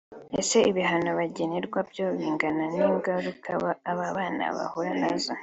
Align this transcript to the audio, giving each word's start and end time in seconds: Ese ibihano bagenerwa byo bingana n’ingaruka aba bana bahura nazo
Ese 0.39 0.57
ibihano 0.69 1.09
bagenerwa 1.19 1.79
byo 1.89 2.05
bingana 2.17 2.63
n’ingaruka 2.73 3.51
aba 3.91 4.07
bana 4.17 4.43
bahura 4.55 4.93
nazo 5.01 5.31